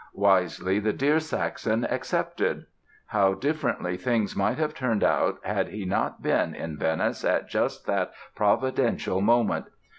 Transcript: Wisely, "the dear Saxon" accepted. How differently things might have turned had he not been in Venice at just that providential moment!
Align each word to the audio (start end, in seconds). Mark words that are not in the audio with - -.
Wisely, 0.15 0.79
"the 0.79 0.93
dear 0.93 1.19
Saxon" 1.19 1.83
accepted. 1.85 2.65
How 3.05 3.35
differently 3.35 3.97
things 3.97 4.35
might 4.35 4.57
have 4.57 4.73
turned 4.73 5.03
had 5.03 5.67
he 5.67 5.85
not 5.85 6.23
been 6.23 6.55
in 6.55 6.75
Venice 6.75 7.23
at 7.23 7.47
just 7.47 7.85
that 7.85 8.11
providential 8.33 9.21
moment! 9.21 9.65